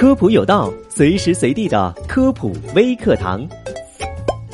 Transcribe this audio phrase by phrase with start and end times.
[0.00, 3.46] 科普有道，随时随地的科普微课堂。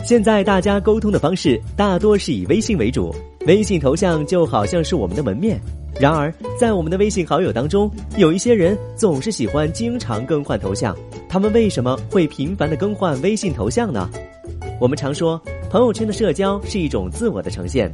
[0.02, 3.14] 现在大家沟通的方式大多是以微信为主，
[3.46, 5.60] 微信头像就好像是我们的门面。
[6.00, 10.96] 然而，在我们的微信好友当中，有一些人总是喜欢经常更换头像，
[11.28, 14.10] 他们为什么会频繁的更换微信头像呢？
[14.80, 15.40] 我们常说，
[15.70, 17.88] 朋友圈的社交是一种自我的呈现。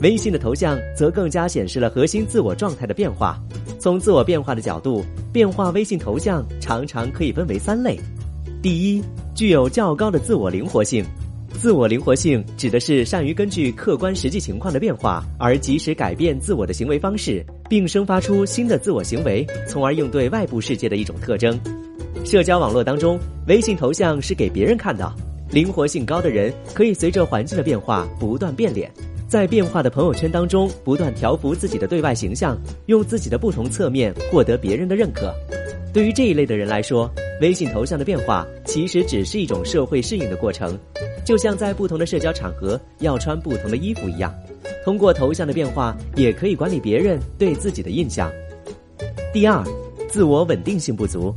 [0.00, 3.40] 微信的头像则更加显示了核心自我状态的变化。
[3.80, 7.98] 从自我变化的角度，变化微信头像常常可以分为三类：
[8.60, 9.02] 第一，
[9.34, 11.02] 具有较高的自我灵活性。
[11.54, 21.58] 自我灵活性指的是善于根据客观实际情况的变化而及时改变自我的行为方式，并生发出新的自我行为，从而应对外部世界的一种特征。
[22.22, 23.18] 社交网络当中，
[23.48, 25.10] 微信头像是给别人看的。
[25.50, 28.92] 灵活性高的人可以随着环境的变化不断变脸。
[29.30, 35.32] 在变化的朋友圈当中，不断调服自己的对外形象，用自己的不同侧面获得别人的认可。
[35.94, 37.08] 对于这一类的人来说，
[37.40, 40.76] 微信头像的变化其实只是一种社会适应的过程，
[41.24, 44.34] 就像在不同的社交场合要穿不同的衣服一样。
[44.84, 48.28] 通过头像的变化，也可以管理别人对自己的印象。
[49.32, 49.62] 第二，
[50.08, 51.32] 自我稳定性不足。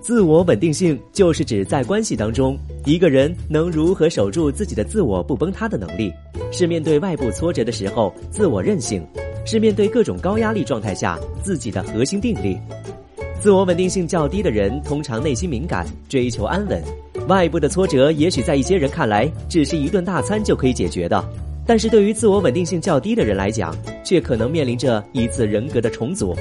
[0.00, 6.12] 自我稳定性就是指在关系当中，一个人能如何守住自己的自我不崩塌的能力，
[6.50, 9.06] 是面对外部挫折的时候自我韧性，
[9.44, 12.56] 是面对各种高压力状态下自己的核心定力。
[13.40, 16.82] 自我稳定性较低的人通常内心敏感，追求安稳，
[17.26, 21.22] 外部的挫折也许在一些人看来只是一顿大餐就可以解决的，
[21.66, 26.34] 但是对于自我稳定性较低的人来讲，却可能面临着一次人格的重组。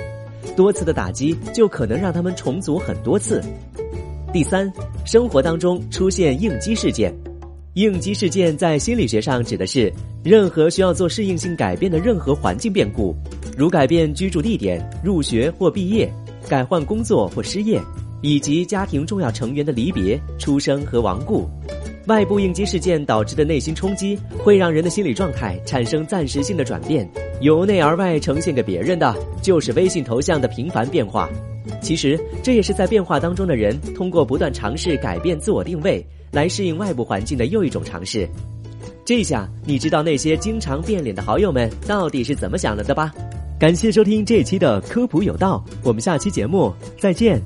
[0.57, 3.41] 多次的打击就可能让他们重组很多次。
[4.33, 4.69] 第三，
[5.05, 7.13] 生活当中出现应激事件。
[7.75, 13.15] 应激事件在心理学上指的是任何需要做适应性改变的任何环境变故，
[13.55, 16.11] 如改变居住地点、入学或毕业、
[16.49, 17.79] 改换工作或失业，
[18.23, 21.47] 以及家庭重要成员的离别、出生和亡故。
[22.07, 27.07] 外部应激事件导致的内心冲击，会让人的心理状态产生暂时性的转变。
[27.41, 31.29] 由内而外呈现给别人的，就是微信头像的频繁变化。
[31.81, 38.27] 其实，这也是在变化当中的人通过不断尝试改变自我定位，来适应外部环境的又一种尝试。
[39.03, 43.13] 这下你知道那些经常变脸的好友们到底是怎么想了的吧？
[43.59, 47.41] 感谢收听这一期的科普有道，我们下期节目再见。